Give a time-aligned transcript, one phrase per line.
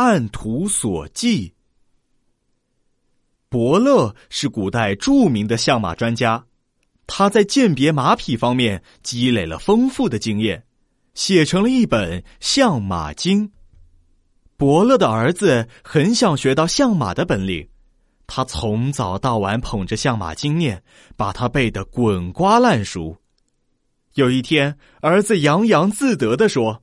[0.00, 1.52] 按图索骥。
[3.50, 6.46] 伯乐是古代著名的相马专家，
[7.06, 10.64] 他在鉴别马匹方面积累了丰富的经验，
[11.12, 13.48] 写成了一本《相马经》。
[14.56, 17.68] 伯乐的儿子很想学到相马的本领，
[18.26, 20.82] 他从早到晚捧着《相马经》念，
[21.14, 23.18] 把它背得滚瓜烂熟。
[24.14, 26.82] 有一天，儿子洋洋自得地说：“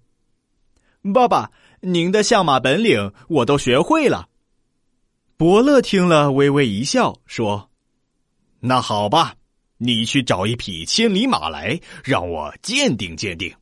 [1.14, 4.30] 爸爸，您的相马本领我都学会了。”
[5.38, 7.70] 伯乐听了，微微一笑，说
[8.62, 9.36] ：“那好吧，
[9.78, 13.54] 你去找一匹千里马来，让我鉴定鉴定。”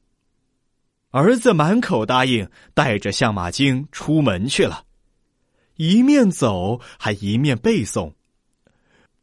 [1.11, 4.85] 儿子满口答应，带着相马经出门去了，
[5.75, 8.13] 一面走还一面背诵：“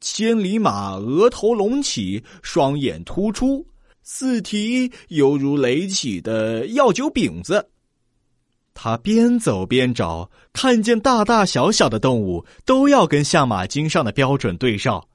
[0.00, 3.66] 千里马额头隆起，双眼突出，
[4.02, 7.70] 四蹄犹如垒起的药酒饼子。”
[8.74, 15.08] 他边走边找，看见大大小小的动物都要跟相马经上的标准对照，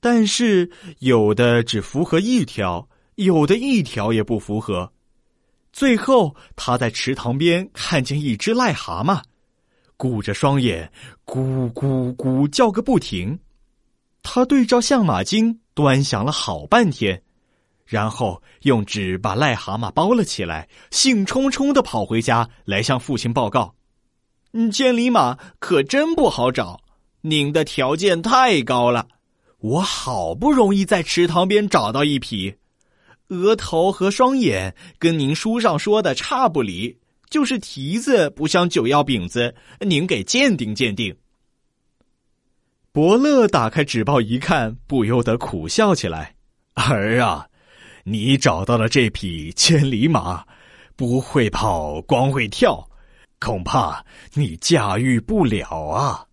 [0.00, 4.92] 但是有的只符合一条，有的一条也不符合。
[5.72, 9.22] 最后，他在池塘边看见一只癞蛤蟆，
[9.96, 10.90] 鼓着双眼，
[11.24, 13.38] 咕咕咕叫个不停。
[14.22, 17.22] 他对照相马经，端详了好半天。
[17.92, 23.74] 然后用纸把癞蛤蟆包了起来，兴冲冲的跑回家来向父亲报告
[24.54, 26.80] ：“嗯，千里马可真不好找，
[27.20, 29.08] 您的条件太高了。
[29.58, 32.54] 我好不容易在池塘边找到一匹，
[33.28, 36.96] 额头和双眼跟您书上说的差不离，
[37.28, 41.14] 就是蹄子不像九药饼子，您给鉴定鉴定。”
[42.90, 46.34] 伯乐打开纸报一看，不由得苦笑起来
[46.72, 47.46] ：“儿啊！”
[48.04, 50.44] 你找到了这匹千里马，
[50.96, 52.88] 不会跑，光会跳，
[53.40, 56.26] 恐怕你驾驭不了啊。